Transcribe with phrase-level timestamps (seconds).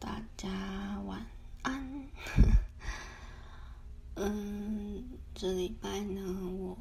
[0.00, 1.24] 大家晚
[1.60, 2.08] 安。
[4.16, 6.22] 嗯，这礼拜呢，
[6.58, 6.76] 我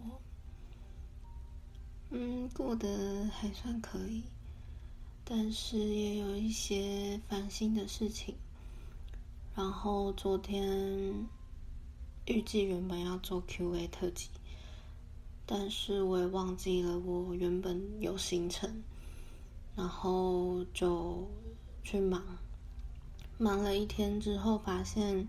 [2.11, 4.24] 嗯过得还算可以，
[5.25, 8.33] 但是也有一些烦心的事情。
[9.54, 11.27] 然后昨天
[12.25, 14.29] 预计原本要做 Q&A 特辑，
[15.45, 18.81] 但是我也忘记了我原本有行程，
[19.75, 21.29] 然后就
[21.83, 22.23] 去忙。
[23.41, 25.25] 忙了一天之后，发现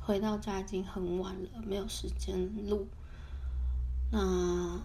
[0.00, 2.88] 回到家已经很晚了，没有时间录。
[4.10, 4.82] 那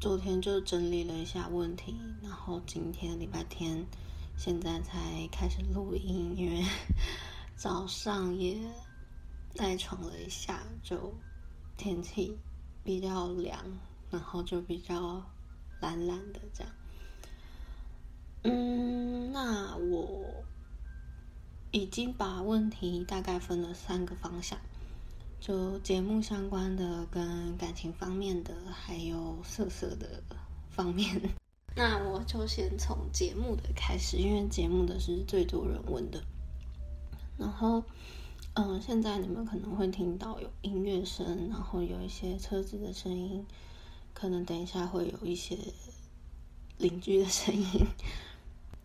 [0.00, 3.84] 昨天就整理了一下问题，然后今天礼拜天，
[4.34, 6.64] 现在才开始录音，因为
[7.54, 8.56] 早上也
[9.56, 11.12] 赖床了一下，就
[11.76, 12.38] 天气
[12.82, 13.62] 比较凉，
[14.10, 15.22] 然后就比较
[15.82, 16.72] 懒懒的这样。
[18.44, 20.42] 嗯，那我。
[21.72, 24.58] 已经把问题大概分了三个方向，
[25.40, 30.22] 就节目相关的、跟感情方面的，还有色色的
[30.70, 31.20] 方面。
[31.76, 36.20] 那我就先从节目的开始，因为节目的是最多人问的。
[37.38, 37.84] 然后，
[38.54, 43.46] 嗯，现在你们可能会听到有音乐声，然后有一些车子的声音，
[44.12, 45.56] 可能等一下会有一些
[46.78, 47.86] 邻居的声音。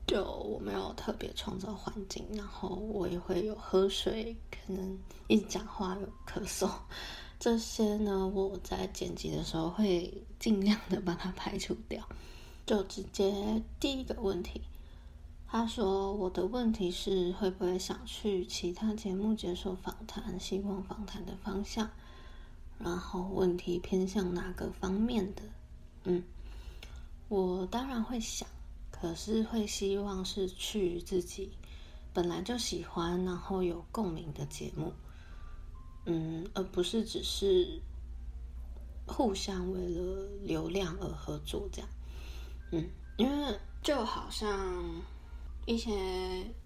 [0.07, 6.69] 就我没有特别创造环境，然后我也会有喝水，可能一讲话有咳嗽，
[7.39, 12.07] 这些呢，我在剪辑的时候会尽量的把它排除掉。
[12.67, 14.61] 就直接第一个问题，
[15.47, 21.89] 他说我的问题是会不会想去其他节目接受访谈，希望访谈的方向，
[22.77, 25.41] 然后问题偏向哪个方面的？
[26.03, 26.23] 嗯，
[27.27, 28.47] 我当然会想。
[29.05, 31.51] 可是会希望是去自己
[32.11, 34.91] 本来就喜欢，然后有共鸣的节目，
[36.07, 37.79] 嗯，而不是只是
[39.05, 41.89] 互相为了流量而合作这样，
[42.71, 45.03] 嗯，因为就好像
[45.67, 45.91] 一些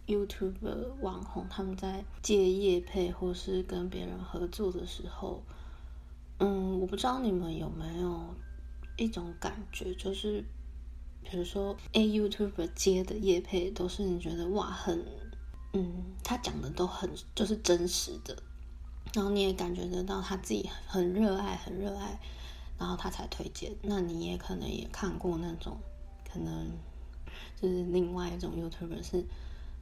[0.08, 5.44] YouTube 网红他们在接业配或是跟别人合作的时候，
[6.40, 8.34] 嗯，我不知道你们有没有
[8.96, 10.42] 一种感觉，就是。
[11.30, 15.06] 比如说，A YouTuber 接的叶配都是你觉得哇很，
[15.74, 18.36] 嗯，他讲的都很就是真实的，
[19.14, 22.20] 然后你也感觉得到他自己很热爱，很热爱，
[22.80, 23.72] 然后他才推荐。
[23.84, 25.78] 那你也可能也看过那种，
[26.28, 26.72] 可能
[27.62, 29.24] 就是另外一种 YouTuber 是，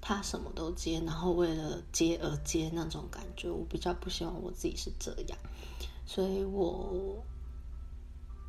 [0.01, 3.49] 他什么都接，然后为了接而接那种感觉。
[3.49, 5.37] 我比较不希望我自己是这样，
[6.05, 7.23] 所以我。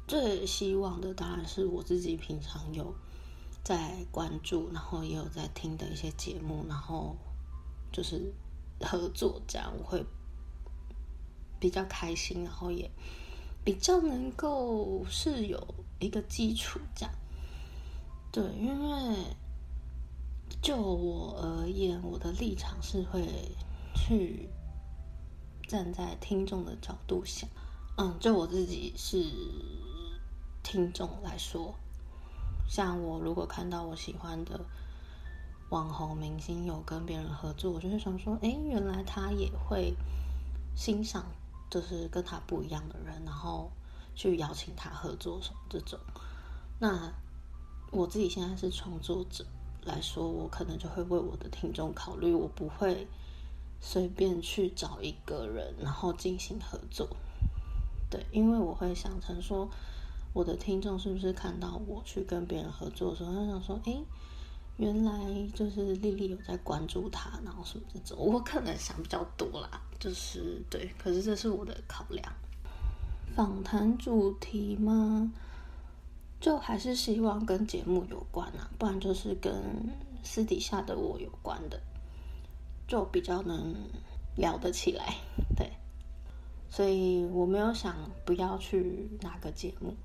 [0.08, 2.94] 最希望的当然是我自己平常有
[3.62, 7.14] 在关注，然后也有在听的一些节目，然后
[7.92, 8.32] 就是
[8.80, 10.02] 合作这样，我会
[11.60, 12.91] 比较开心，然后也
[13.62, 17.14] 比较能够是有一个基础这样。
[18.32, 19.16] 对，因为
[20.62, 23.28] 就我而言，我的立场是会
[23.94, 24.48] 去
[25.68, 27.47] 站在听众的角度想，
[27.98, 29.30] 嗯，就我自己是。
[30.68, 31.74] 听众来说，
[32.68, 34.60] 像我如果看到我喜欢的
[35.70, 39.94] 网红明星有跟别人合作，我就会想说：，哎，原来他也会
[40.76, 41.24] 欣赏，
[41.70, 43.70] 就是跟他不一样的人，然后
[44.14, 45.98] 去邀请他合作什么这种。
[46.78, 47.14] 那
[47.90, 49.46] 我自己现在是创作者
[49.86, 53.08] 来说，我可能就会为我的听众考虑，我不会
[53.80, 57.08] 随便去找一个人然后进行合作。
[58.10, 59.66] 对，因为我会想成说。
[60.33, 63.97] 我的听众是不是看到我去跟别人合作的时候，他想说：“哎，
[64.77, 65.12] 原来
[65.55, 70.91] 就是丽丽有在关注他，然后什么这种。”我可能想比较多啦，就是对。
[70.99, 72.33] 可是这是我的考量。
[73.34, 75.33] 访谈主题吗？
[76.41, 79.53] 就还是希望跟节目有关啊，不然就是跟
[80.22, 81.81] 私底下的我有关的，
[82.87, 83.74] 就比较能
[84.36, 85.16] 聊得起来。
[85.57, 85.72] 对，
[86.71, 89.97] 所以我没有想不要去哪个节目。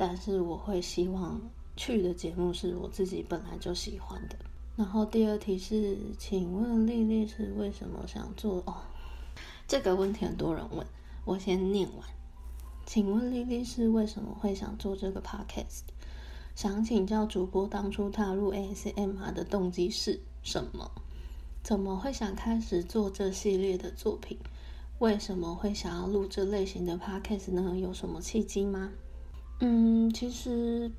[0.00, 1.40] 但是我会希望
[1.76, 4.36] 去的节目是我自己本来就喜欢的。
[4.76, 8.62] 然后第二题是，请问丽丽是为什么想做？
[8.64, 8.76] 哦，
[9.66, 10.86] 这个问题很多人问，
[11.24, 12.08] 我先念完。
[12.86, 15.80] 请问丽丽是为什么会想做这个 podcast？
[16.54, 20.88] 想请教主播当初踏入 ASMR 的动机是什么？
[21.64, 24.38] 怎么会想开始做这系列的作品？
[25.00, 27.76] 为什么会想要录这类型的 podcast 呢？
[27.76, 28.92] 有什么契机吗？
[29.60, 30.90] 嗯，其实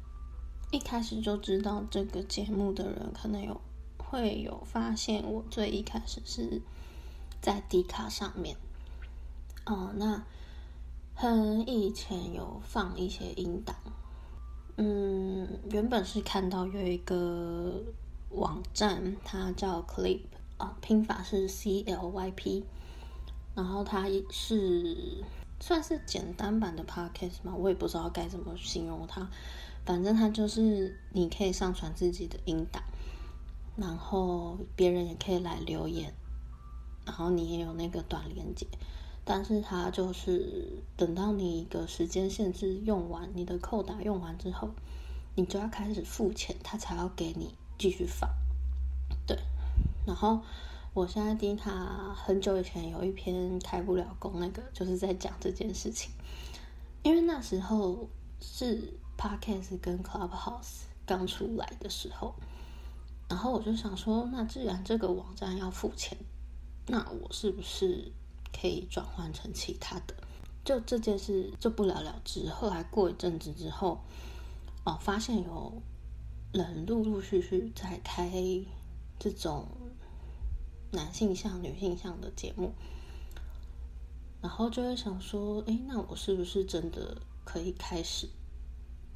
[0.71, 3.61] 一开始就知道这个节目的人可能有
[3.97, 6.61] 会有发现，我最一开始是
[7.41, 8.57] 在迪卡上面，
[9.65, 10.21] 哦，那
[11.15, 13.75] 很以前有放一些音档，
[14.75, 17.81] 嗯，原本是看到有一个
[18.31, 20.19] 网站，它叫 Clip
[20.57, 22.65] 啊，拼法是 C L Y P，
[23.55, 25.23] 然后它是
[25.59, 29.29] 算是简单版的 Podcast 嘛，我也不知道该怎么形容它。
[29.85, 32.83] 反正它就是你可以上传自己的音档，
[33.75, 36.13] 然后别人也可以来留言，
[37.05, 38.67] 然后你也有那个短连接，
[39.25, 44.69] 但是它就是等到你一个时间限制用完，你的扣打用完之后，
[45.35, 48.29] 你就要开始付钱，它才要给你继续放。
[49.25, 49.39] 对，
[50.05, 50.41] 然后
[50.93, 56.11] 我现在听他很久以前有一篇开不了工，那个就是在讲这件事情，
[57.03, 58.09] 因为那时候
[58.39, 58.93] 是。
[59.19, 62.33] Podcast 跟 Clubhouse 刚出来的时候，
[63.27, 66.17] 然后我就想说，那既然这个网站要付钱，
[66.87, 68.09] 那我是不是
[68.53, 70.15] 可以转换成其他的？
[70.63, 72.47] 就这件事就不了了之。
[72.47, 73.99] 后来过一阵子之后，
[74.85, 75.81] 哦，发现有
[76.53, 78.31] 人陆陆续续在开
[79.19, 79.67] 这种
[80.91, 82.73] 男性向、女性向的节目，
[84.41, 88.27] 然后就会想说，哎，那我是不是真的可以开始？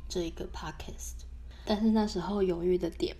[0.09, 1.23] 这一个 podcast，
[1.65, 3.15] 但是那时候犹豫的点，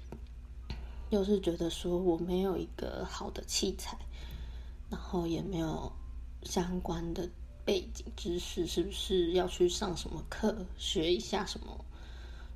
[1.09, 3.97] 又是觉得说我没有一个好的器材，
[4.91, 5.91] 然后也没有
[6.43, 7.27] 相关的
[7.65, 11.83] 背景知识，是不是要去上什么课学一下什么，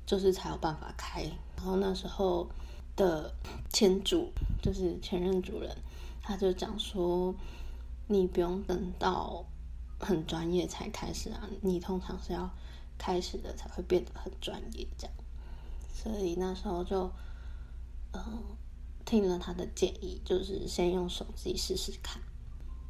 [0.06, 1.22] 就是才有办法开。
[1.56, 2.48] 然后那时候
[2.94, 3.34] 的
[3.72, 4.30] 前主
[4.62, 5.76] 就是前任主人，
[6.28, 7.34] 他就讲说，
[8.06, 9.44] 你不用等到
[9.98, 12.48] 很专业才开始啊，你通常是要。
[13.00, 15.16] 开始的才会变得很专业，这样，
[15.94, 17.08] 所以那时候就，
[18.12, 18.42] 嗯，
[19.04, 22.20] 听了他的建议，就是先用手机试试看，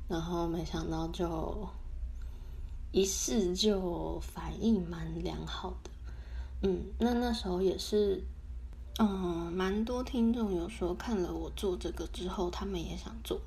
[0.09, 1.69] 然后没想到就
[2.91, 5.91] 一试就反应蛮良好的，
[6.63, 8.25] 嗯，那那时候也是，
[9.01, 13.41] 嗯，蛮多听众有说看了我做这个之后，他们也想做，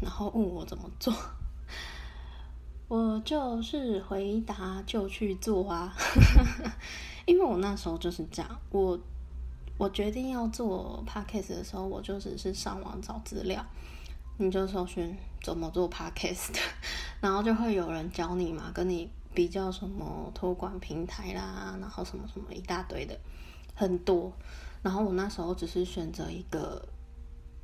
[0.00, 1.14] 然后问我怎么做。
[2.88, 5.94] 我就是回答就去做啊，
[7.24, 8.60] 因为我那时候就是这样。
[8.70, 8.98] 我
[9.78, 13.64] 我决定要做 podcast 的时候，我就只是上网找资料，
[14.38, 16.58] 你就搜寻怎么做 podcast，
[17.22, 23.16] 然后就会有人教你嘛，跟你比较什么托管平台啦，然后什么什么一大堆的
[23.76, 24.32] 很多。
[24.82, 26.88] 然后我那时候只是选择一个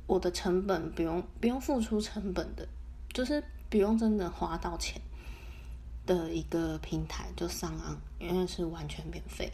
[0.05, 2.67] 我的成本不用不用付出成本的，
[3.13, 5.01] 就是不用真的花到钱。
[6.05, 9.51] 的一个平台就上岸，因为是完全免费。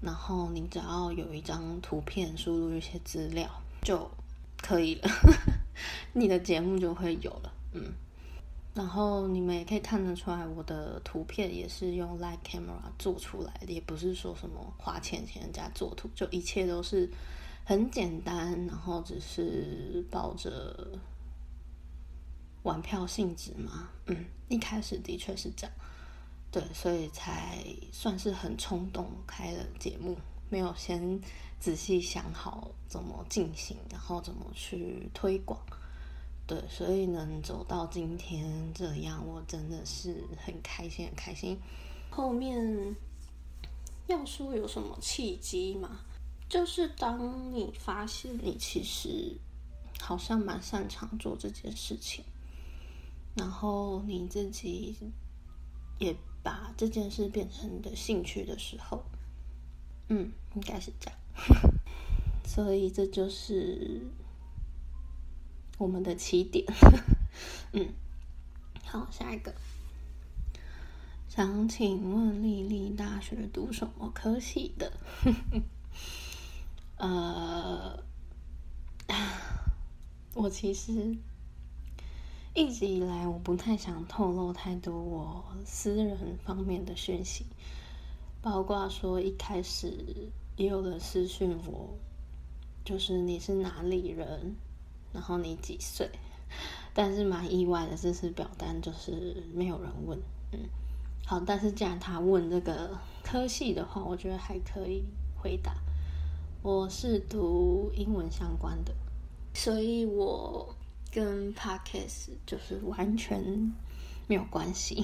[0.00, 3.48] 然后你只要有一张图片，输入一些资料
[3.82, 4.10] 就
[4.60, 5.08] 可以了，
[6.12, 7.52] 你的节目就会有了。
[7.72, 7.92] 嗯，
[8.76, 17.10] 然后你们也可以看得出来，我的图片也是用 Light Camera 做出来的，也不是说什么花钱请人家做图，就一切都是
[17.64, 20.96] 很简单，然后只是抱着。
[22.62, 25.76] 玩票性质嘛，嗯，一开始的确是这样，
[26.50, 30.18] 对，所以才算是很冲动开了节目，
[30.50, 31.20] 没有先
[31.60, 35.60] 仔细想好怎么进行，然后怎么去推广，
[36.46, 41.58] 对，所以能走到今天这样，我真的是很开心，很开心。
[42.08, 42.94] 后面
[44.06, 46.00] 要说有什么契机吗，
[46.48, 49.36] 就是当你发现你其实
[50.00, 52.24] 好像蛮擅长做这件事情。
[53.34, 54.94] 然后你自己
[55.98, 59.04] 也把这件事变成你的兴趣的时候，
[60.08, 61.18] 嗯，应该是这样。
[62.46, 64.00] 所以这就是
[65.78, 66.64] 我们的起点。
[67.72, 67.88] 嗯，
[68.84, 69.54] 好，下一个，
[71.28, 74.92] 想请问丽丽大学读什么科系的？
[76.98, 78.02] 呃，
[80.34, 81.16] 我其实。
[82.58, 87.44] 一直以来，我不太想透露太多我私人方面的讯息，
[88.40, 91.98] 包括说一开始也有人私讯我，
[92.82, 94.56] 就是你是哪里人，
[95.12, 96.10] 然后你几岁，
[96.94, 100.18] 但是蛮意外的，这次表单就是没有人问，
[100.52, 100.60] 嗯，
[101.24, 105.04] 好，但是既然他问这个科系的话，我觉得还可以
[105.36, 105.74] 回答，
[106.62, 108.94] 我是读英文相关的，
[109.54, 110.74] 所以我。
[111.08, 113.40] 跟 podcast 就是完全
[114.26, 115.02] 没有关系，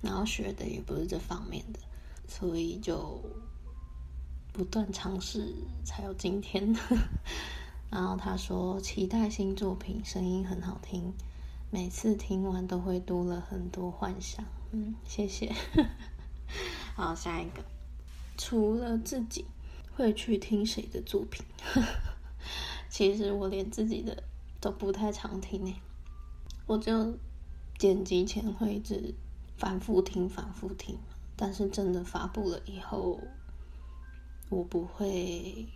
[0.00, 1.80] 然后学的也不是这方面的，
[2.28, 3.20] 所以就
[4.52, 5.52] 不断尝试，
[5.84, 6.72] 才有今天。
[7.90, 11.12] 然后他说期待新作品，声音很好听，
[11.70, 14.44] 每次听完都会多了很多幻想。
[14.70, 15.52] 嗯，谢谢。
[16.94, 17.64] 好，下一个，
[18.38, 19.44] 除了自己
[19.96, 21.44] 会去听谁的作品，
[22.88, 24.22] 其实我连自己的
[24.60, 25.74] 都不太常听诶，
[26.66, 27.18] 我就
[27.76, 29.14] 剪辑前会一直
[29.56, 30.96] 反复听，反复听，
[31.34, 33.18] 但是真的发布了以后，
[34.48, 35.66] 我不会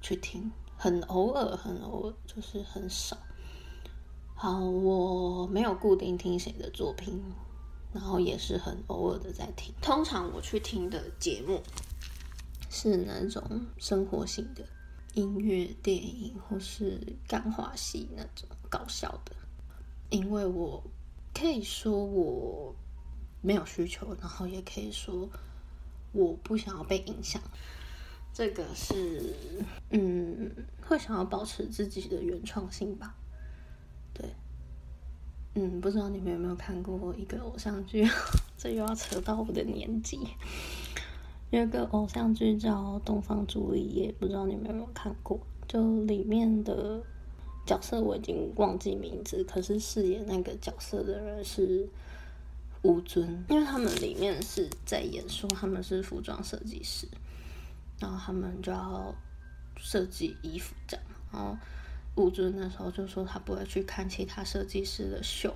[0.00, 0.50] 去听。
[0.82, 3.16] 很偶尔，很偶尔，就是很少。
[4.34, 7.22] 好，我没有固定听谁的作品，
[7.92, 9.72] 然后也是很偶尔的在听。
[9.80, 11.62] 通常我去听的节目
[12.68, 14.64] 是那种生活性的
[15.14, 19.36] 音乐、电影或是干话戏那种搞笑的，
[20.10, 20.82] 因为我
[21.32, 22.74] 可以说我
[23.40, 25.28] 没有需求，然后也可以说
[26.10, 27.40] 我不想要被影响。
[28.34, 29.34] 这个是，
[29.90, 33.14] 嗯，会想要保持自己的原创性吧，
[34.14, 34.24] 对，
[35.54, 38.08] 嗯，不知道你们有没有看过一个偶像剧，
[38.56, 40.18] 这又要扯到我的年纪，
[41.50, 45.38] 有一个偶像剧叫《东方朱丽叶》，不知道你们有没有看过？
[45.68, 47.02] 就里面的
[47.66, 51.86] 角色我已经忘记名字，可是饰演那个角色的人是
[52.80, 57.06] 吴尊，因为他们里面是在演说他们是服装设计师。
[58.02, 59.14] 然后他们就要
[59.76, 61.56] 设计衣服这样，然后
[62.16, 65.54] 吴尊那时候就说他不会去看其他设计师的秀，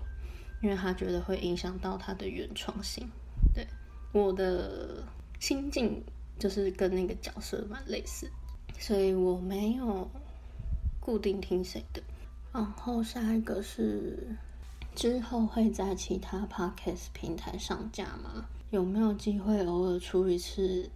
[0.63, 3.09] 因为他觉得会影响到他的原创性。
[3.53, 3.67] 对，
[4.13, 5.03] 我的
[5.41, 6.01] 心境
[6.39, 8.31] 就是跟那个角色蛮类似，
[8.79, 10.09] 所以我没有
[11.01, 12.01] 固定听谁的。
[12.53, 14.37] 然后下一个是
[14.95, 18.47] 之后会在其他 podcast 平台上架吗？
[18.71, 20.91] 有没有机会偶尔出一次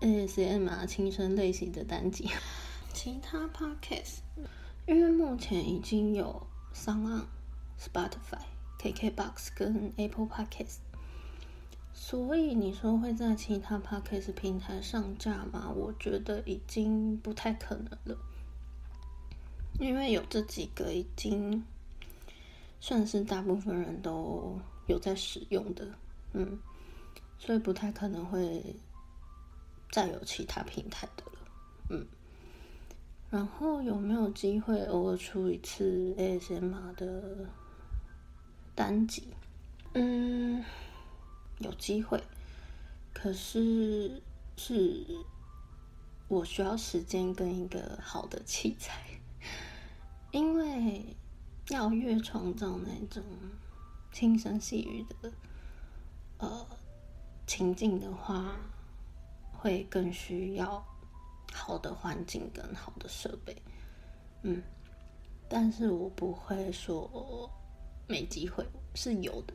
[0.00, 2.28] ？ASM 啊，轻声类型的单集，
[2.92, 4.18] 其他 Podcast，
[4.86, 8.42] 因为目前已经有 s o n g Spotify、
[8.78, 10.76] KKBox 跟 Apple Podcast，
[11.94, 15.70] 所以你说会在其他 Podcast 平台上架吗？
[15.74, 18.18] 我觉得已经不太可能了，
[19.80, 21.64] 因为有这几个已经
[22.80, 25.88] 算是大部分人都有在使用的，
[26.34, 26.58] 嗯，
[27.38, 28.62] 所以不太可能会。
[29.90, 31.38] 再有其他平台的了，
[31.90, 32.06] 嗯，
[33.30, 37.48] 然后有没有机会偶尔出一次 ASMR 的
[38.74, 39.28] 单集？
[39.94, 40.62] 嗯，
[41.58, 42.22] 有机会，
[43.14, 44.20] 可是
[44.58, 45.06] 是
[46.28, 49.00] 我需要时间跟一个好的器材，
[50.32, 51.16] 因为
[51.68, 53.22] 要越创造那种
[54.12, 55.32] 轻声细语的
[56.38, 56.66] 呃
[57.46, 58.56] 情境的话。
[59.58, 60.84] 会更需要
[61.52, 63.56] 好的环境跟好的设备，
[64.42, 64.62] 嗯，
[65.48, 67.50] 但是我不会说
[68.06, 69.54] 没机会是有的，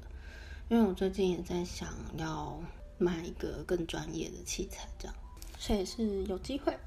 [0.70, 2.60] 因为我最近也在想要
[2.98, 5.16] 买一个更专业的器材，这样，
[5.58, 6.78] 所以是有机会，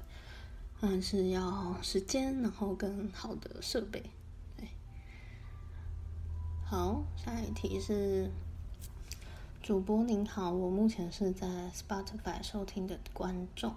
[0.79, 4.03] 但是要时间，然后更好的设备，
[4.57, 4.67] 对。
[6.65, 8.29] 好，下一题是。
[9.65, 13.73] 主播您好，我目前是在 Spotify 收听的观众，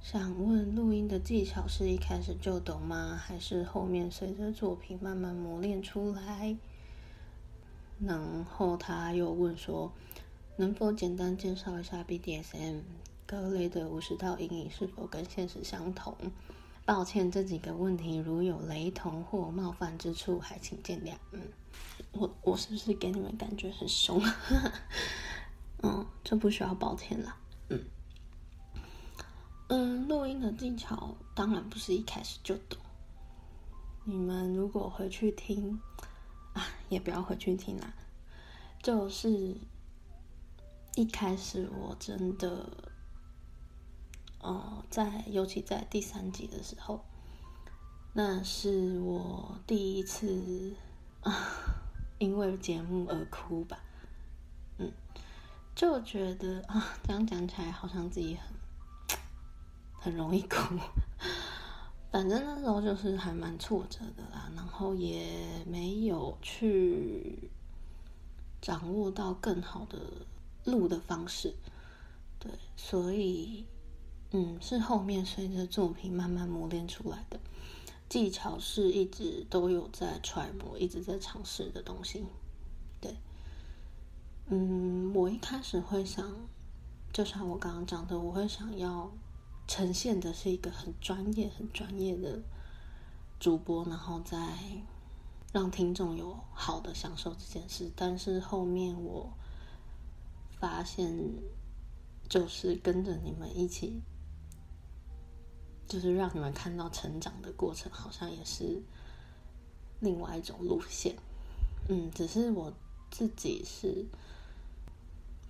[0.00, 3.16] 想问录音的技巧是一开始就懂吗？
[3.16, 6.56] 还是后面随着作品慢慢磨练出来？
[8.00, 9.92] 然后他又问说，
[10.56, 12.80] 能否简单介绍一下 BDSM
[13.24, 16.16] 各类的五十道阴影是否跟现实相同？
[16.90, 21.14] 抱歉，这几个问题如有雷同或冒犯之处，还请见谅。
[21.30, 21.40] 嗯。
[22.10, 24.20] 我我是不是给你们感觉很凶？
[25.84, 27.36] 嗯，这不需要抱歉啦。
[27.68, 27.84] 嗯
[29.68, 32.76] 嗯，录音的技巧当然不是一开始就懂。
[34.02, 35.80] 你们如果回去听
[36.54, 37.94] 啊，也不要回去听啦。
[38.82, 39.56] 就是
[40.96, 42.66] 一开始我真的，
[44.40, 47.04] 哦，在尤其在第三集的时候，
[48.12, 50.74] 那是我第一次
[51.22, 51.76] 啊。
[52.18, 53.82] 因为节目而哭吧，
[54.76, 54.92] 嗯，
[55.74, 59.18] 就觉得啊，这样讲起来好像自己很
[59.98, 60.56] 很容易哭。
[62.12, 67.50] 反正那时候就是还蛮挫折的啦，然后也没有去
[68.60, 69.98] 掌握到更好的
[70.66, 71.54] 录的方式，
[72.38, 73.64] 对，所以
[74.32, 77.40] 嗯，是后面随着作品慢慢磨练出来的。
[78.08, 82.24] 技巧是一直都有在揣摩，一直在尝试的东西。
[83.00, 83.16] 对，
[84.46, 86.28] 嗯，我一开始会想，
[87.12, 89.12] 就像我刚刚讲的，我会想要
[89.68, 92.42] 呈现的是一个很专业、很专业的
[93.38, 94.56] 主播，然后再
[95.52, 97.90] 让听众有好的享受这件事。
[97.94, 99.32] 但是后面我
[100.58, 101.16] 发现，
[102.28, 104.02] 就是跟着你们一起，
[105.90, 108.80] 就是让你们看到成长的过程，好像也是
[109.98, 111.16] 另外一种路线。
[111.88, 112.72] 嗯，只是我
[113.10, 114.06] 自己是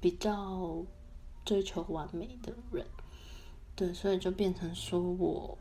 [0.00, 0.82] 比较
[1.44, 2.87] 追求完美的人，
[3.76, 5.59] 对，所以就变成说我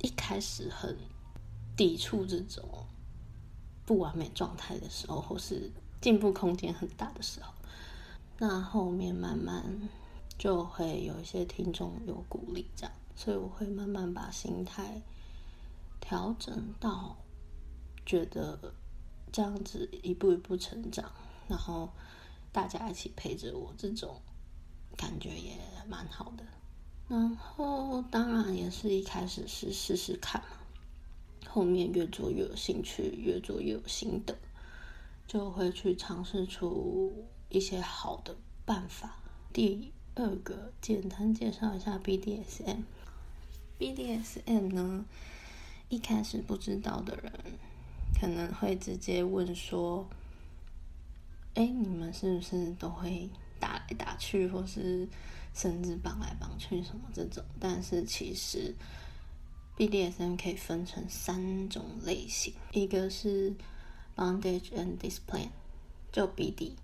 [0.00, 0.96] 一开始很
[1.76, 2.86] 抵触这种
[3.84, 7.52] 不完美状态的时候，或是进步空间很大的时候，
[8.38, 9.86] 那后面慢慢
[10.38, 15.02] 就会有一些听众有鼓励，这样，所以我会慢慢把心态
[16.00, 17.16] 调整到
[18.06, 18.74] 觉得。
[19.32, 21.10] 这样子一步一步成长，
[21.48, 21.90] 然后
[22.52, 24.22] 大家一起陪着我，这种
[24.96, 26.44] 感觉也蛮好的。
[27.08, 30.58] 然后当然也是一开始是试试看嘛，
[31.48, 34.38] 后面越做越有兴趣，越做越有心得，
[35.26, 39.18] 就会去尝试出一些好的办法。
[39.52, 42.84] 第二个，简单介绍一下 BDSM。
[43.78, 45.04] BDSM 呢，
[45.88, 47.32] 一开始不知道的人。
[48.20, 50.08] 可能会直接问说
[51.54, 53.28] ：“哎，你们是不是都会
[53.58, 55.08] 打来打去，或是
[55.52, 58.72] 甚至绑来绑去什么这种？”但是其实
[59.76, 63.52] BDSM 可以分成三种类型，一个是
[64.14, 65.50] Bondage and Discipline，
[66.12, 66.74] 就 BD，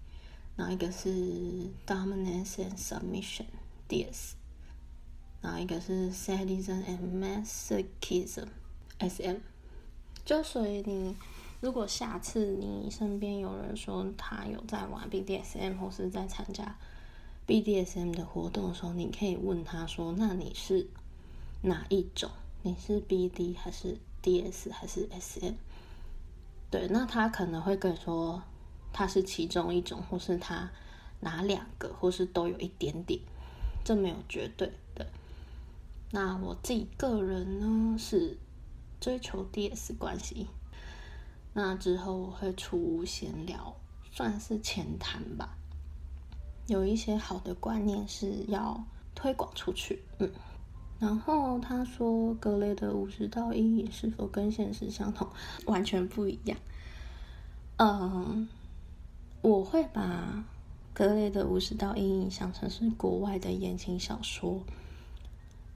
[0.57, 4.33] 然后一个是 Dominance and Submission，DS，
[5.41, 9.37] 然后一个是 Sadism and Masochism，SM。
[10.25, 11.17] 就所以你，
[11.61, 16.77] 如果下次你身边有人说他有在玩 BDSM 或是在参加
[17.47, 20.87] BDSM 的活动的时候，你可以问他说：“那你是
[21.63, 22.31] 哪一种？
[22.63, 25.55] 你是 BD 还是 DS 还是 SM？”
[26.71, 28.43] 对，那他可能会跟你说
[28.93, 30.71] 他是其中一种，或是他
[31.21, 33.19] 哪两个，或是都有一点点，
[33.83, 34.71] 这没有绝对。
[36.11, 38.39] 那我自己个人呢是。
[39.01, 40.47] 追求 DS 关系，
[41.55, 43.75] 那之后我会出闲聊，
[44.13, 45.57] 算是浅谈吧。
[46.67, 50.31] 有一些好的观念是要推广出去，嗯。
[50.99, 55.27] 然后他说，格雷的五十道阴影是否跟现实相同？
[55.65, 56.59] 完全不一样。
[57.79, 58.47] 嗯，
[59.41, 60.45] 我会把
[60.93, 64.63] 格雷的五十道阴影想成是国外的言情小说，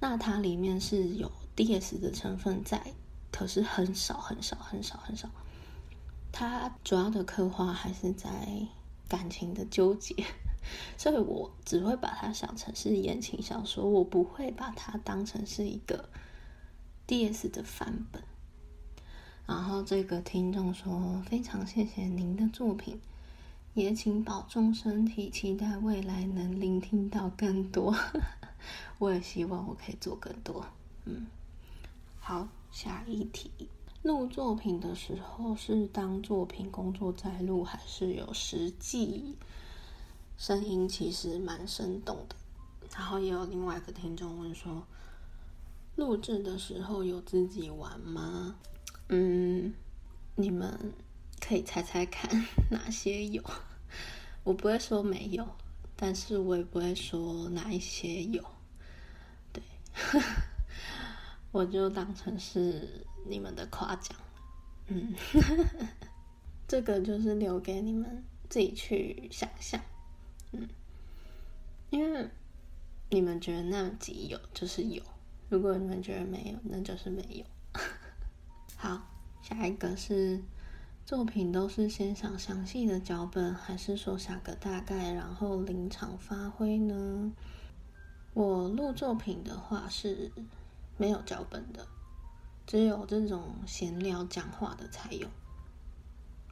[0.04, 2.92] 那它里面是有 DS 的成分在。
[3.32, 5.28] 可是很少很少很少很少，
[6.30, 8.30] 它主要的刻画还是在
[9.08, 10.14] 感情的纠结，
[10.96, 16.08] 所以我只会把它想成是言情小说，我不会把它当成是一个
[17.08, 18.22] DS 的范本。
[19.46, 23.00] 然后这个听众说：“非常谢谢您的作品，
[23.72, 27.96] 也请保重身体，期待未来能聆听到更多。
[28.98, 30.66] 我也希望我可以做更多。”
[31.07, 31.27] 嗯，
[32.18, 32.48] 好。
[32.72, 33.53] 下一题，
[34.03, 39.37] 录作品的时候是当作品工作在录，还是有实际
[40.37, 40.88] 声音？
[40.88, 42.35] 其实蛮生动的。
[42.92, 44.85] 然后也有另外一个听众问说，
[45.94, 48.57] 录制的时候有自己玩吗？
[49.09, 49.72] 嗯，
[50.35, 50.92] 你们
[51.40, 52.29] 可以猜猜看
[52.72, 53.40] 哪些有？
[54.42, 55.46] 我不会说没有，
[55.96, 58.44] 但是我也不会说哪一些有。
[59.52, 59.62] 对。
[61.52, 64.18] 我就当成是你们的夸奖，
[64.88, 65.14] 嗯，
[66.66, 69.80] 这个就是留给你们自己去想象，
[70.50, 70.68] 嗯，
[71.90, 72.28] 因为
[73.09, 75.00] 你们觉得那集有就是有，
[75.48, 77.44] 如果你们觉得没有，那就是没有。
[78.76, 79.00] 好，
[79.40, 80.42] 下一个是
[81.06, 87.32] 作品都是先想详细的脚本，还是说想个大概，然后临场发挥呢？
[88.32, 90.32] 我录作品的话是。
[90.96, 91.88] 没有脚本的，
[92.68, 95.26] 只有这种闲聊讲话的才有。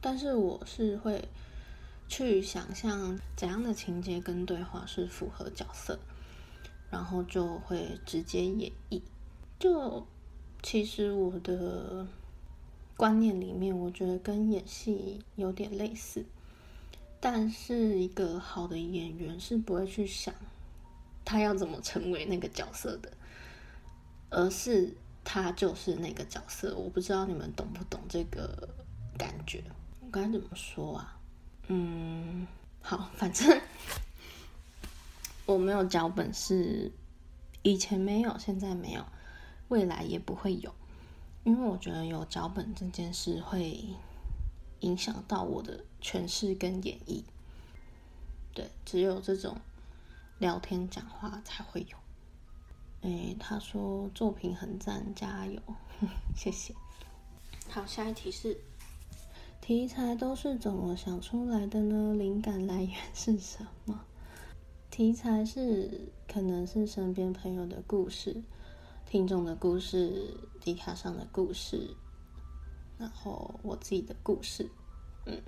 [0.01, 1.29] 但是我是会
[2.09, 5.97] 去想象怎样的情节跟对话是符合角色，
[6.91, 9.01] 然后就会直接演绎。
[9.57, 10.05] 就
[10.61, 12.05] 其实我的
[12.95, 16.25] 观念里面，我觉得跟演戏有点类似。
[17.19, 20.33] 但是一个好的演员是不会去想
[21.23, 23.11] 他要怎么成为那个角色的。
[24.35, 24.91] 而是
[25.23, 28.67] 他就是那个角色，我不知道你们懂不懂这个
[29.15, 29.63] 感觉？
[30.01, 31.19] 我该怎么说啊？
[31.67, 32.47] 嗯，
[32.81, 33.61] 好，反正
[35.45, 36.91] 我没有脚本，是
[37.61, 39.05] 以前没有，现在没有，
[39.67, 40.73] 未来也不会有。
[41.43, 43.83] 因为我觉得有脚本这件事会
[44.79, 47.23] 影响到我的诠释跟演绎。
[48.53, 49.57] 对，只有这种
[50.39, 51.97] 聊天讲话才会有。
[53.01, 55.61] 哎，他说作品很赞，加油，
[56.35, 56.73] 谢谢。
[57.69, 58.57] 好，下一题是
[59.59, 62.13] 题材都是怎么想出来的呢？
[62.13, 63.99] 灵感来源是什么？
[64.89, 68.43] 题材是可能是身边朋友的故事、
[69.13, 71.95] 听众的故事、迪卡上的故事，
[72.97, 74.67] 然后我自己的故事。
[75.27, 75.39] 嗯，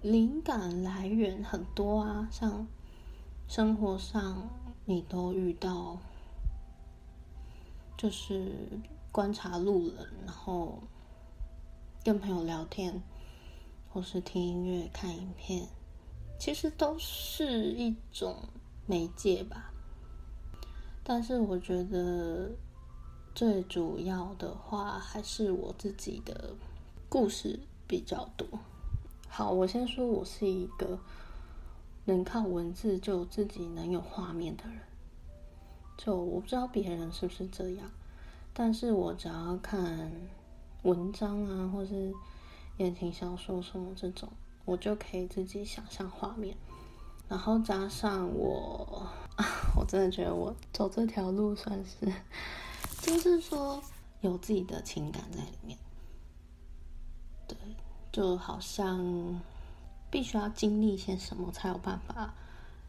[0.00, 2.64] 灵感来源很多啊，像
[3.48, 4.48] 生活上
[4.84, 5.98] 你都遇到，
[7.96, 8.52] 就是
[9.10, 10.78] 观察路人，然后
[12.04, 13.02] 跟朋友聊天，
[13.88, 15.66] 或是听音乐、看影片，
[16.38, 18.36] 其实都是一种。
[18.86, 19.72] 媒介吧，
[21.02, 22.52] 但是我觉得
[23.38, 26.56] 最主要的话还是我自己的
[27.08, 28.44] 故事比较多。
[29.28, 30.98] 好，我先说，我是一个
[32.06, 34.80] 能靠文字就自己能有画面的人。
[35.96, 37.88] 就我不知道别人是不是这样，
[38.52, 40.10] 但是我只要看
[40.82, 42.12] 文章啊，或是
[42.78, 44.28] 言情小说什么这种，
[44.64, 46.56] 我就可以自己想象画面。
[47.28, 49.06] 然后加上我，
[49.78, 52.12] 我真的觉得我走这条路算是，
[53.00, 53.82] 就是说
[54.20, 55.78] 有自己的情感在里面，
[57.46, 57.56] 对，
[58.12, 59.40] 就好像
[60.10, 62.34] 必须要经历些什么才有办法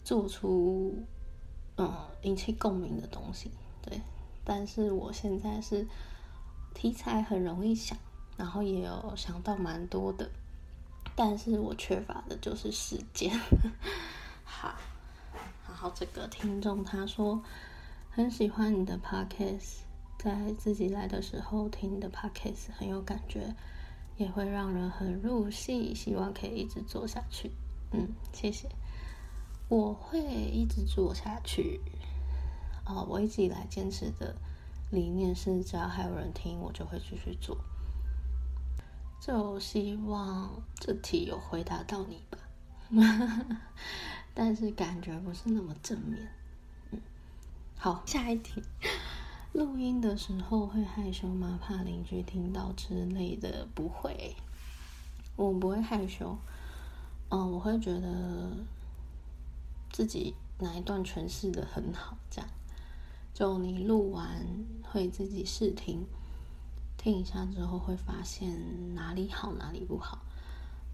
[0.04, 0.96] 做出
[1.78, 1.94] 嗯
[2.24, 4.02] 引起共鸣的东西，对。
[4.44, 5.88] 但是我现在是
[6.74, 7.96] 题材很容易想，
[8.36, 10.32] 然后也有想到蛮多的，
[11.16, 13.40] 但是我缺乏的就是时间。
[14.44, 14.74] 好，
[15.68, 17.44] 然后这个听众他说
[18.10, 19.82] 很喜欢你的 podcast，
[20.20, 23.56] 在自己来的时候听你的 podcast 很有感觉，
[24.18, 27.50] 也会让人很入戏，希望可以一直做下去。
[27.94, 28.68] 嗯，谢谢，
[29.70, 31.80] 我会一直做下去。
[32.86, 34.36] 哦，我一直以来坚持的
[34.92, 37.58] 理念是，只要还有人听，我就会继续做。
[39.22, 42.38] 就希望这题有回答到你吧。
[44.36, 46.28] 但是感觉不是那么正面。
[46.92, 47.00] 嗯，
[47.78, 48.62] 好，下一题。
[49.54, 51.60] 录音的时候会害羞吗？
[51.62, 53.68] 怕邻居听到之类的？
[53.74, 54.36] 不会，
[55.36, 56.38] 我不会害羞。
[57.30, 58.52] 嗯，我会觉得
[59.92, 62.50] 自己哪一段诠释的很好，这样。
[63.34, 64.46] 就你录完
[64.84, 66.06] 会自己试听，
[66.98, 70.20] 听一下之后会发现哪里好哪里不好，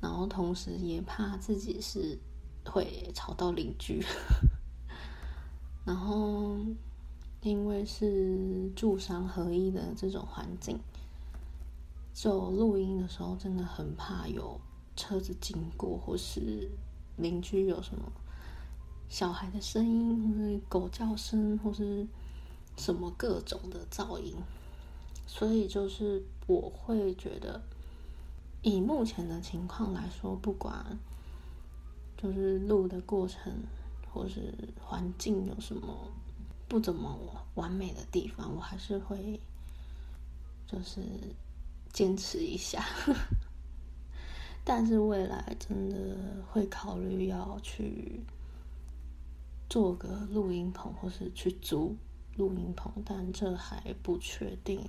[0.02, 2.18] 然后同时也怕自己是。
[2.68, 4.04] 会吵到邻居，
[5.86, 6.58] 然后
[7.46, 10.80] 因为是住商合一的这种环境，
[12.12, 14.60] 就录音的时候真的很怕有
[14.96, 16.72] 车子经过，或是
[17.18, 18.12] 邻居有什么
[19.08, 22.08] 小孩的声音，或是狗叫声，或是
[22.78, 24.36] 什么各种的噪音，
[25.28, 27.62] 所以就是我会觉得，
[28.64, 30.98] 以目前的情况来说，不管。
[32.18, 33.54] 就是录的过程，
[34.12, 36.08] 或是环境有什么
[36.68, 37.18] 不怎么
[37.56, 39.40] 完美的地方，我还是会
[40.68, 41.02] 就是
[41.94, 42.86] 坚持一下。
[44.64, 48.20] 但是未来真的会考虑要去
[49.70, 51.96] 做个录音棚，或是去租
[52.36, 54.88] 录音棚，但这还不确定。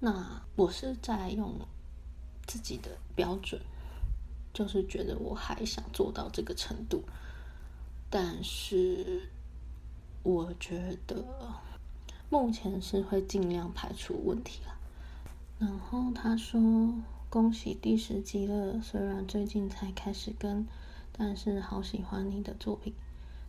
[0.00, 1.58] 那我是在用
[2.46, 3.60] 自己的标准。
[4.54, 7.04] 就是觉得我还想做到这个程度，
[8.10, 9.28] 但是
[10.22, 11.24] 我觉得
[12.28, 14.76] 目前是会尽量排除问题啦。
[15.58, 16.60] 然后他说
[17.30, 20.66] ：“恭喜第十集了，虽然最近才开始跟，
[21.12, 22.92] 但是好喜欢你的作品。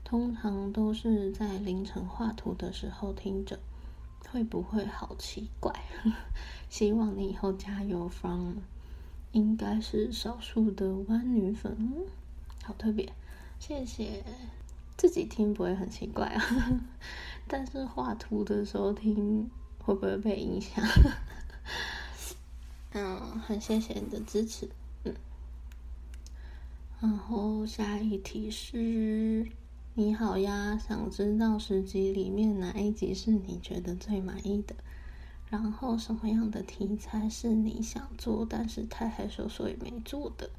[0.03, 3.59] 通常都是在凌晨画图的时候听着，
[4.31, 5.73] 会不会好奇怪？
[6.69, 8.57] 希望你以后加油，from。”
[9.31, 11.77] 应该是少数的弯女粉，
[12.63, 13.13] 好特别，
[13.59, 14.23] 谢谢。
[14.99, 16.43] 自己听不会很奇怪啊，
[17.47, 20.83] 但是画图的时候听会不会被影响？
[22.91, 24.69] 嗯，很谢谢你的支持，
[25.05, 25.15] 嗯。
[26.99, 29.47] 然后下一题是：
[29.93, 34.75] 你好呀，想知道十集里面哪一集是你觉得最满意的？
[35.49, 40.49] 然后什么样的题材是你想做但是太害羞所以没做的？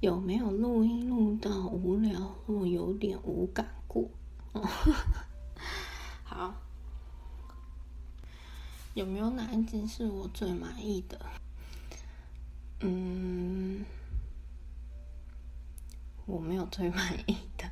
[0.00, 4.08] 有没有录音录到无聊或有点无感过？
[6.22, 6.54] 好，
[8.94, 11.20] 有没有哪一集是我最满意的？
[12.80, 13.84] 嗯，
[16.26, 17.68] 我没有最满意的。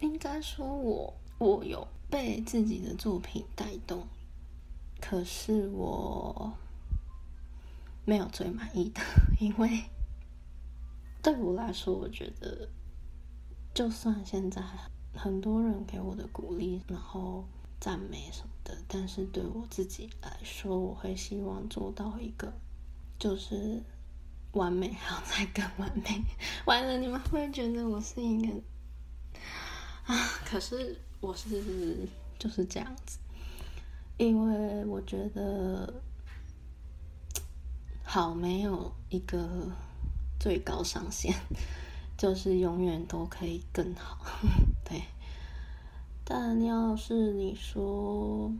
[0.00, 4.06] 应该说，我我有被自己的作品带动，
[5.00, 6.52] 可是我
[8.06, 9.02] 没有最满意的，
[9.38, 9.84] 因为
[11.22, 12.66] 对我来说，我觉得
[13.74, 14.62] 就算现在
[15.12, 17.46] 很多人给我的鼓励，然后。
[17.78, 22.50] 赞美什么的，但是对我自己来说，我会希望做到一个，
[23.18, 23.82] 就是
[24.52, 26.24] 完美，还要再更完美。
[26.64, 28.52] 完了，你们会觉得我是一个
[30.06, 30.16] 啊？
[30.46, 33.18] 可是我是就是这样子，
[34.16, 36.02] 因为我觉得
[38.08, 39.68] 好没有一个
[40.38, 41.34] 最高上限，
[42.16, 44.18] 就是永远都可以更好，
[44.88, 45.02] 对。
[46.24, 48.52] 但要是你说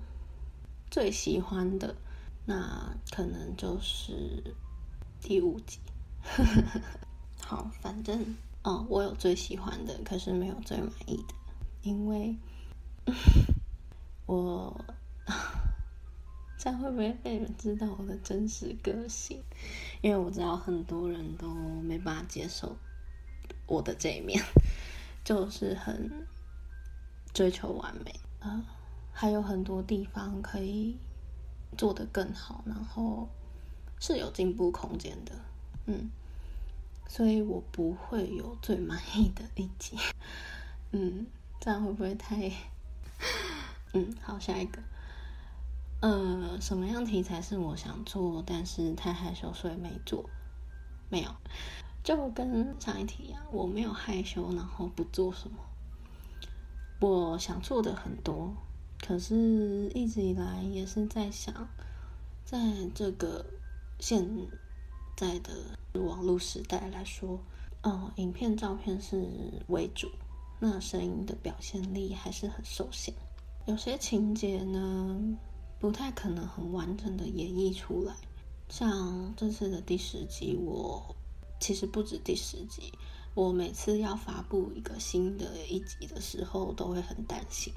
[0.91, 1.95] 最喜欢的，
[2.45, 4.55] 那可能就是
[5.21, 5.79] 第五集。
[7.41, 11.35] 好，反正哦，我有最喜欢的，可是没有最满意的，
[11.83, 12.37] 因为
[14.27, 14.85] 我
[16.59, 19.43] 这样会不会被人知道我的真实个性？
[20.01, 22.77] 因为我知道很多人都没办法接受
[23.67, 24.43] 我的这一面，
[25.25, 26.27] 就是很。
[27.35, 28.65] 追求完美啊，
[29.13, 30.97] 还有很多地方可以
[31.77, 33.29] 做得更好，然后
[34.01, 35.33] 是有进步空间的，
[35.85, 36.09] 嗯，
[37.07, 39.99] 所以我不会有最满意的一集，
[40.93, 41.27] 嗯，
[41.61, 42.51] 这样会不会太
[43.93, 44.81] 嗯，好，下一个，
[46.07, 50.31] 呃，什么样题材是我想做，但是太害羞所以没做？
[51.09, 51.29] 没有，
[52.05, 55.57] 就跟上一题一样，我没有害羞，然后不做什么。
[57.01, 58.55] 我想做的很多，
[59.05, 61.53] 可是一直以来也是在想，
[62.45, 62.57] 在
[62.95, 63.45] 这个
[63.99, 64.25] 现
[65.17, 67.41] 在的网络时代来说，
[67.83, 69.29] 哦，影片、照片是
[69.67, 70.09] 为主，
[70.61, 73.13] 那声音的表现力还是很受限。
[73.65, 75.37] 有些情节呢，
[75.79, 78.15] 不太可能很完整的演绎出来。
[78.69, 81.15] 像这次的第十集，我
[81.61, 82.93] 其实不止第十集。
[83.35, 87.73] 我每次要发布一个新的一集的时候，都会很担心。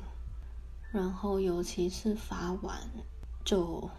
[0.91, 2.79] 然后，尤其是发完
[3.43, 3.89] 就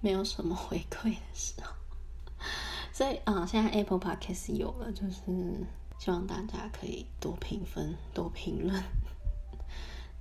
[0.00, 1.74] 没有什么回馈的时候，
[2.92, 5.66] 所以啊，现在 Apple Podcast 有了，就是
[5.98, 8.82] 希望大家可以多评分、多评论。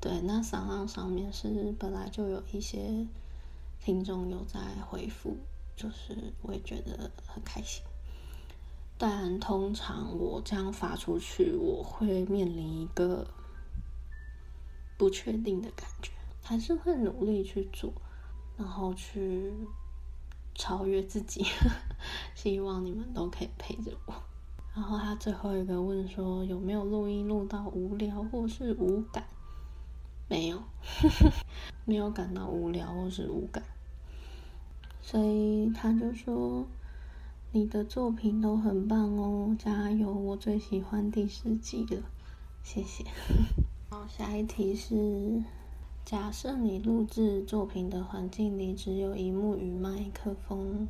[0.04, 3.08] 对，那商浪上面是本来就有一些
[3.80, 5.38] 听众有在回复，
[5.78, 7.82] 就是我也觉得很开心。
[8.98, 13.26] 但通常我这样发出去，我会面临一个
[14.98, 16.12] 不确定的感觉，
[16.42, 17.94] 还是会努力去做，
[18.58, 19.54] 然后去
[20.54, 21.46] 超越自己。
[22.36, 24.14] 希望你们都可以陪着我。
[24.76, 29.26] 然后他最后一个问说，有没有录音录到无聊或是无感？
[30.34, 30.64] 没有，
[31.86, 33.64] 没有感到无聊或是无感。
[35.00, 36.66] 所以他就说。
[37.56, 40.12] 你的作品都很棒哦，加油！
[40.12, 42.02] 我最喜欢第十集了，
[42.64, 43.04] 谢谢。
[43.92, 45.44] 好，下一题是：
[46.04, 50.88] 假设你录制作品的环境里只有一幕与麦克风，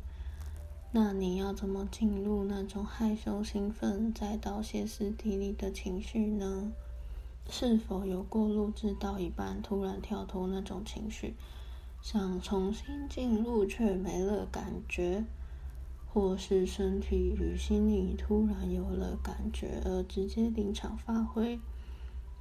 [0.92, 6.72] 那你要怎么进入那种害羞、兴奋再到歇斯底里的情绪呢？
[7.48, 11.34] 是否有过录制到一半突然跳脱那种情绪，
[12.02, 15.24] 想重新进入却没了感觉？
[16.12, 21.58] 或是身体与心理突然有了感觉，而直接临场发挥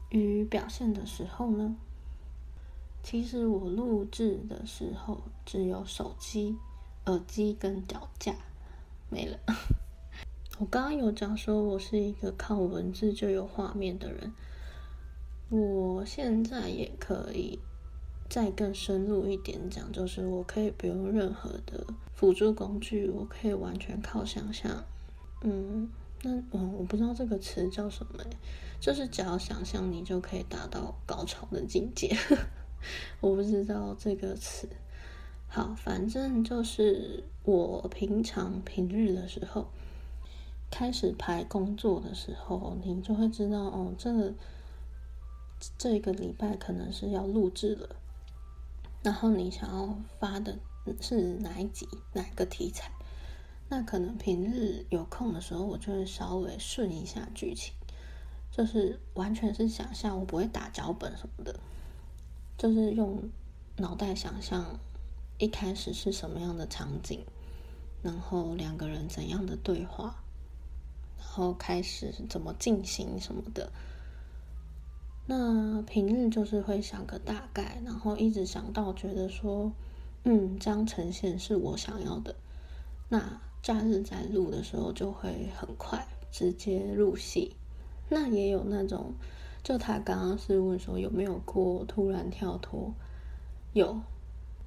[0.10, 1.76] 与表现的时候呢？
[3.02, 6.56] 其实我录制的时候只有手机、
[7.08, 8.36] 耳机跟脚架，
[9.10, 9.40] 没了。
[10.60, 14.32] 我刚刚有讲说我是一个靠文字就有画面的人，
[15.60, 17.60] 我现在也可以。
[18.30, 21.86] 再更深入一点讲，就是我可以不用任何的
[22.16, 24.84] 辅助工具，我可以完全靠想象。
[25.42, 25.88] 嗯，
[26.24, 28.24] 那我，我不知道这个词叫什么，
[28.80, 32.18] 就是只要想象，你就可以达到高潮的境界。
[33.22, 34.68] 我不知道这个词。
[35.48, 39.68] 好，反正就是我平常平日的时候，
[40.72, 44.34] 开始排工作的时候，你就会知道哦，这个
[45.78, 47.96] 这个礼拜可能是要录制了。
[49.02, 50.58] 然后你想要发的
[51.02, 52.92] 是哪一集哪个题材？
[53.70, 57.74] 那可能平日有空的时候，我就会稍微顺一下剧情，
[58.52, 61.60] 就是完全是想象，我不会打脚本什么的，
[62.58, 63.30] 就是用
[63.78, 64.80] 脑袋想象
[65.38, 67.26] 一开始是什么样的场景，
[68.02, 70.24] 然后两个人怎样的对话，
[71.18, 73.72] 然后开始怎么进行什么的。
[75.26, 79.72] 那平日就是会想个大概，然后一直想到觉得说，
[80.26, 82.36] 嗯，这样呈现是我想要的。
[83.10, 87.56] 那假日在录的时候就会很快直接入戏。
[88.10, 89.14] 那也有那种，
[89.64, 92.94] 就他刚刚是问说有没有过突然跳脱，
[93.72, 93.98] 有，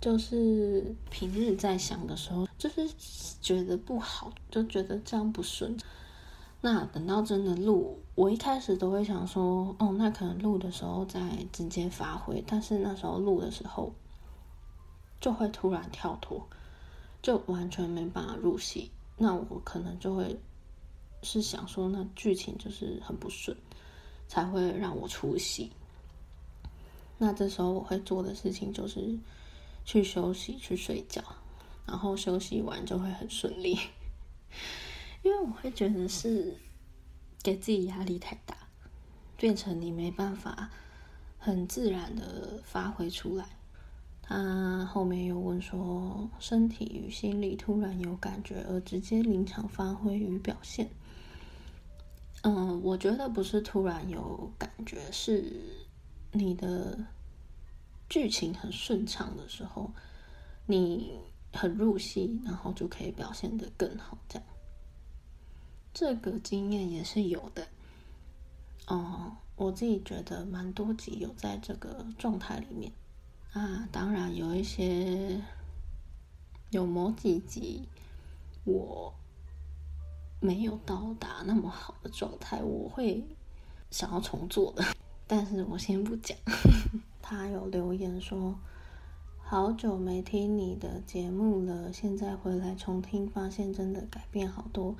[0.00, 2.88] 就是平日在想的时候，就是
[3.42, 5.76] 觉得不好，就觉得这样不顺。
[6.66, 11.20] 那等到真的录，我一开始都会想说，哦，那可能录的时候再
[11.52, 13.92] 直接发挥，但是那时候录的时候
[15.20, 16.44] 就会突然跳脱，
[17.22, 18.90] 就完全没办法入戏。
[19.16, 20.36] 那我可能就会
[21.22, 23.56] 是想说，那剧情就是很不顺，
[24.26, 25.70] 才会让我出戏。
[27.16, 29.16] 那这时候我会做的事情就是
[29.84, 31.22] 去休息，去睡觉，
[31.86, 33.78] 然后休息完就会很顺利。
[35.26, 36.56] 因为我会觉得是
[37.42, 38.56] 给自己压力太大，
[39.36, 40.70] 变成你没办法
[41.36, 43.44] 很自然的发挥出来。
[44.22, 50.88] 他后面又问说，身体与心理突然有感觉而直接临场发挥与表现。
[52.42, 55.60] 嗯，我觉得不是突然有感觉，是
[56.30, 57.04] 你的
[58.08, 59.90] 剧情很顺畅的时候，
[60.66, 61.18] 你
[61.52, 64.46] 很入戏，然后就可以表现的更好，这样。
[65.98, 67.66] 这个经验也是有的，
[68.86, 72.92] 哦，我自己觉得蛮多集有在这个状态里面
[73.54, 73.88] 啊。
[73.90, 75.40] 当然有一些
[76.68, 77.88] 有某几集
[78.64, 79.14] 我
[80.38, 83.24] 没有到达那么好的状态，我会
[83.90, 84.84] 想要重做的，
[85.26, 86.36] 但是我先不讲。
[87.22, 88.54] 他有留言说，
[89.38, 94.94] 好久没听你的节目了，现在回来重听，发现真的改变好多。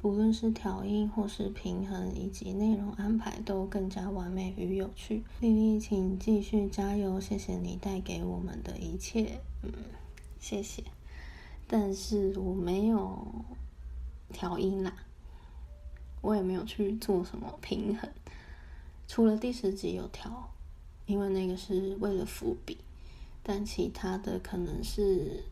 [0.00, 5.22] 不论是调音或是平衡，以及内容安排，都更加完美与有趣。
[5.40, 7.20] 丽丽，请继续加油！
[7.20, 9.70] 谢谢你带给我们的一切，嗯，
[10.38, 10.82] 谢谢。
[11.68, 13.44] 但是我没有
[14.32, 14.94] 调音啦，
[16.22, 18.10] 我也没有去做什么平衡，
[19.06, 20.50] 除了第十集有调，
[21.04, 22.78] 因为那个是为了伏笔，
[23.42, 25.44] 但其他的可能是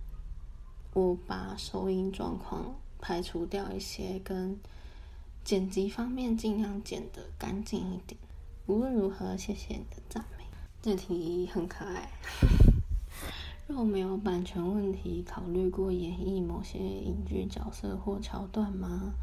[0.94, 2.74] 我把收音状况。
[3.00, 4.58] 排除掉一些跟
[5.44, 8.18] 剪辑方面，尽量剪得干净一点。
[8.66, 10.44] 无论如何，谢谢你的赞美。
[10.82, 12.10] 这题很可爱。
[13.66, 19.14] 若没有版权问题，考虑过演绎某些影剧角色或桥段吗？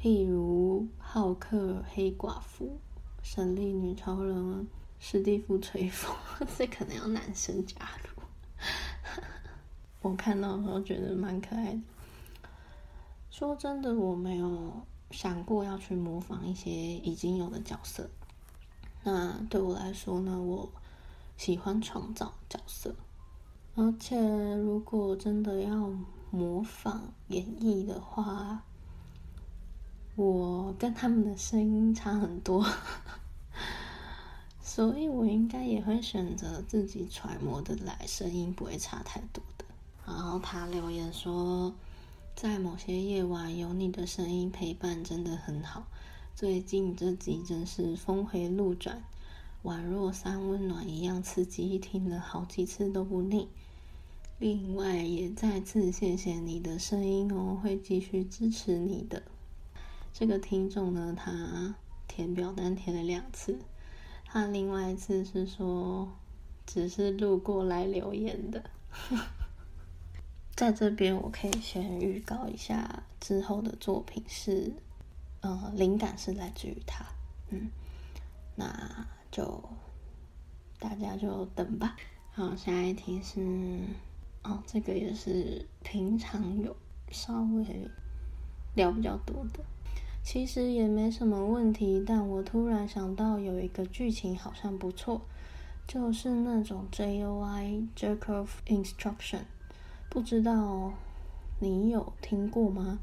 [0.00, 2.78] 譬如浩克、黑寡妇、
[3.22, 4.66] 神力女超人、
[4.98, 6.14] 史蒂夫吹风，
[6.56, 8.22] 这可能要男生加入。
[10.02, 11.80] 我看到的时候觉得蛮可爱的。
[13.30, 14.72] 说真的，我没有
[15.12, 18.10] 想过要去模仿一些已经有的角色。
[19.04, 20.68] 那对我来说呢，我
[21.36, 22.94] 喜欢创造角色，
[23.76, 24.20] 而且
[24.56, 25.90] 如果真的要
[26.30, 28.62] 模仿演绎的话，
[30.16, 32.66] 我跟他们的声音差很多，
[34.60, 39.64] 所以我应该也会选择自己揣摩的来，声音不会差太多的。
[40.04, 41.72] 然后他留言说。
[42.40, 45.86] 在某些夜晚，有你的声音陪伴真的很好。
[46.34, 49.04] 最近这集真是峰回路转，
[49.62, 53.46] 宛若三温暖一样刺激，听了好几次都不腻。
[54.38, 59.22] 另外，也再次谢谢你的声音哦，会继续支持你的。
[60.14, 61.74] 这个听众呢，他
[62.08, 63.58] 填表单填了两次，
[64.24, 66.08] 他另外一次是说
[66.64, 68.64] 只是路过来留言的。
[70.60, 74.70] 在这边，我可以先预告一下之后的作品是，
[75.40, 77.02] 呃，灵感是来自于他，
[77.48, 77.70] 嗯，
[78.56, 79.64] 那就
[80.78, 81.96] 大家就等吧。
[82.32, 83.40] 好，下一题是，
[84.42, 86.76] 哦，这个也是平常有
[87.10, 87.64] 稍微
[88.74, 89.60] 聊比较多的，
[90.22, 95.22] 其实也没什么问题，但我突然想到有一个剧情好像不错，
[95.86, 99.44] 就是那种 J O I Jerk of Instruction。
[100.10, 100.92] 不知道
[101.60, 102.98] 你有听过吗？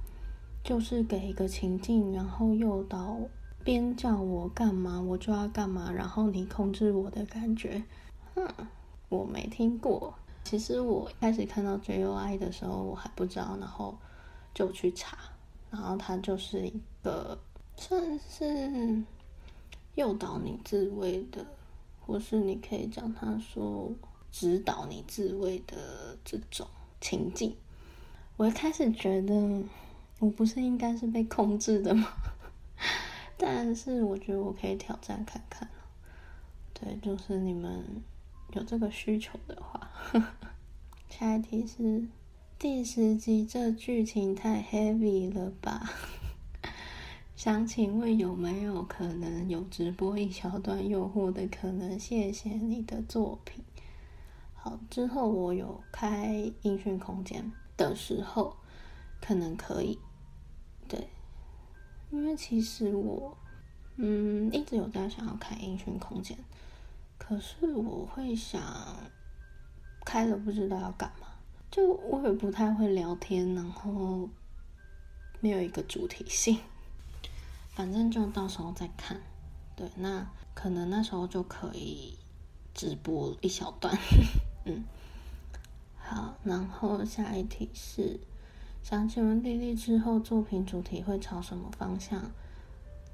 [0.62, 3.18] 就是给一个情境，然后诱导
[3.64, 7.82] 边叫我干嘛，我就要干嘛，然后你控制我的感觉。
[8.36, 8.46] 哼，
[9.08, 10.14] 我没听过。
[10.44, 13.98] 其实我开始看到 J U I 的时候，我还不知道，然后
[14.54, 15.18] 就去查，
[15.72, 17.40] 然后它就是一个
[17.78, 19.02] 算是
[19.96, 21.46] 诱导你自慰的，
[22.06, 23.94] 或是你可以讲它说。
[24.30, 26.68] 指导你自慰的这种
[27.02, 27.56] 情境。
[28.36, 29.64] 我一开始觉得
[30.20, 32.08] 我不是应该是被控制的吗？
[33.38, 35.70] 但是我觉得我可以挑战看看。
[36.74, 37.84] 对，就是你们
[38.54, 39.90] 有这个需求的话。
[41.10, 42.08] 下一题是
[42.60, 45.90] 第十集，这剧情太 heavy 了吧？
[47.36, 51.98] 想请问有没有可能有直播一小段诱惑的可能？
[51.98, 53.64] 谢谢你的作品。
[54.90, 58.56] 之后我有开音讯空间的时候，
[59.22, 60.00] 可能可以。
[60.88, 61.10] 对，
[62.12, 63.38] 因为其实我
[63.98, 66.38] 嗯一直有在想要开音讯空间，
[67.18, 68.62] 可是我会想
[70.06, 71.28] 开了不知道要干嘛，
[71.70, 74.30] 就我也不太会聊天，然后
[75.42, 76.60] 没有一个主题性。
[77.72, 79.22] 反正就到时候再看，
[79.76, 82.18] 对，那可能那时候就可以
[82.74, 83.96] 直播一小段，
[84.68, 84.84] 嗯，
[85.98, 88.20] 好，然后下一题是，
[88.84, 92.32] 想请问丽丽之后作品主题会朝什么方向？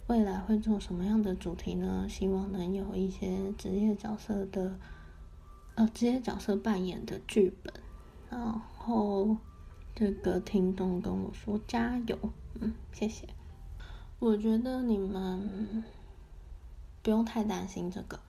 [0.07, 2.05] 未来会做什么样的主题呢？
[2.09, 4.77] 希望能有一些职业角色的，
[5.75, 7.73] 呃，职业角色扮演的剧本。
[8.29, 9.37] 然后
[9.95, 12.17] 这个听众跟我说加油，
[12.59, 13.27] 嗯，谢谢。
[14.19, 15.83] 我觉得你们
[17.01, 18.19] 不用太担心这个，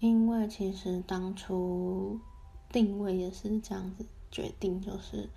[0.00, 2.20] 因为其实当初
[2.72, 5.28] 定位也是这样子决定，就是，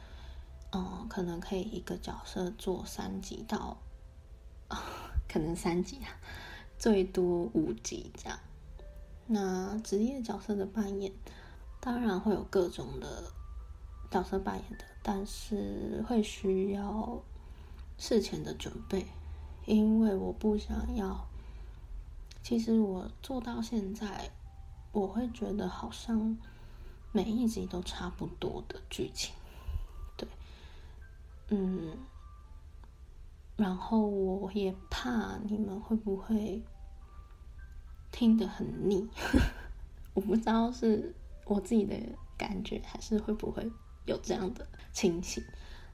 [0.72, 3.78] 嗯，可能可以一个角色做三集到，
[5.28, 6.10] 可能三集啊，
[6.78, 8.40] 最多五集这样。
[9.26, 11.12] 那职业角色的扮演，
[11.80, 13.32] 当然会有各种的
[14.12, 17.22] 角色扮演的，但是会需要
[17.98, 19.08] 事前的准备。
[19.66, 21.26] 因为我不想要，
[22.44, 24.30] 其实我做到现在，
[24.92, 26.38] 我会觉得好像
[27.14, 29.34] 每一集都差不多的剧情，
[30.18, 30.28] 对，
[31.48, 31.98] 嗯，
[33.56, 36.62] 然后我也怕你们会不会
[38.12, 39.08] 听得很腻，
[40.14, 41.96] 我不知道是我自己的
[42.38, 43.72] 感觉，还是会不会
[44.06, 45.42] 有这样的情形。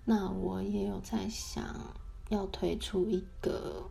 [0.05, 1.75] 那我也有在想。
[2.29, 3.89] 要推出一个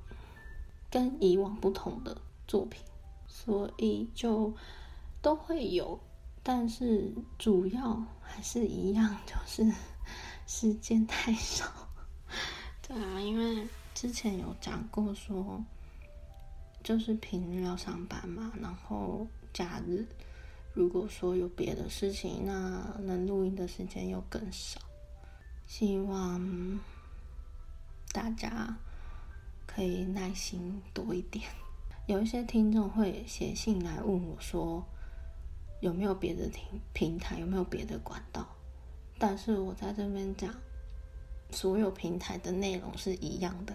[0.89, 2.81] 跟以往不同的作品，
[3.27, 4.55] 所以就
[5.21, 5.99] 都会有，
[6.51, 9.71] 但是主要还是一样，就是
[10.49, 11.71] 时间太少。
[12.81, 15.63] 对啊，因为之前有讲过说，
[16.83, 20.07] 就是平日要上班嘛，然后假日
[20.73, 24.81] 如果说有别的事情，那能录音的时间又更少。
[25.67, 26.81] 希望。
[28.11, 28.75] 大家
[29.67, 31.45] 可以耐心多一点。
[32.07, 34.83] 有一些听众会写信来问我，说
[35.81, 38.47] 有没有别的平平台，有没有别的管道？
[39.19, 40.55] 但是我在这边讲，
[41.51, 43.75] 所有平台的内容是一样的，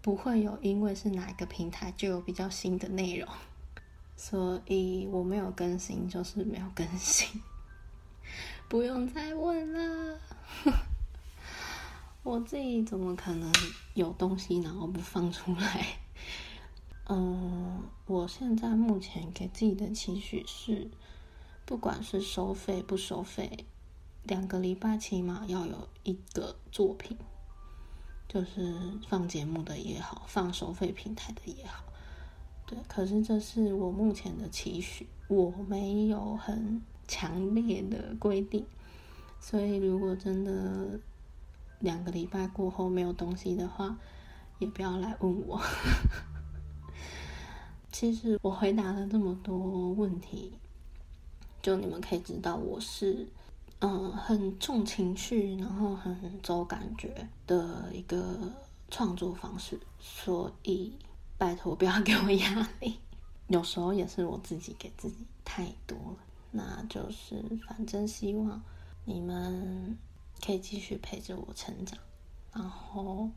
[0.00, 3.28] 不会有因为是哪一个平台就有比较新的内容。
[4.16, 7.40] 所以我没有更新，就是没有更新，
[8.68, 10.18] 不用再问了。
[12.24, 13.50] 我自己怎么可能
[13.94, 15.86] 有东西然后不放出来？
[17.08, 20.90] 嗯，我现在目前给自己的期许是，
[21.68, 23.66] 不管是收费不收费，
[24.22, 27.14] 两个礼拜起码要有一个作品，
[28.26, 28.74] 就是
[29.06, 31.84] 放节目的也好，放收费平台的也好，
[32.64, 32.78] 对。
[32.88, 38.64] 可是这是我目前的期许，我没有很强烈的规定，
[39.38, 40.98] 所以如果真的。
[41.80, 43.96] 两个礼拜过后没有东西的话，
[44.58, 45.60] 也不要来问我。
[47.92, 50.54] 其实我回答了这么多问题，
[51.68, 53.28] 就你们可以知道我是
[53.80, 58.50] 嗯很重情绪，然后很走感觉的一个
[58.90, 60.94] 创作方式，所以
[61.36, 62.98] 拜托不要给我压力。
[63.48, 66.16] 有时候也是我自己给自己太多了，
[66.52, 68.62] 那就是反正希望
[69.04, 69.98] 你们。
[70.40, 71.98] 可以继续陪着我成长，
[72.52, 73.28] 然后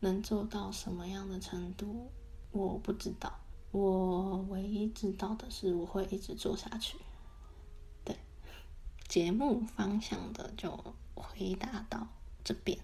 [0.00, 2.10] 能做到什么样的程度，
[2.50, 3.30] 我不知道。
[3.70, 6.96] 我唯一知道的是，我会一直做下去。
[9.10, 10.70] 节目方向的就
[11.16, 12.06] 回答到
[12.44, 12.78] 这边。